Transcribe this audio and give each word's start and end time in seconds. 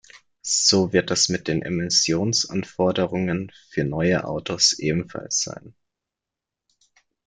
So 0.41 0.93
wird 0.93 1.11
es 1.11 1.29
mit 1.29 1.47
den 1.47 1.61
Emissionsanforderungen 1.61 3.51
für 3.69 3.83
neue 3.83 4.23
Autos 4.25 4.73
ebenfalls 4.79 5.43
sein. 5.43 5.75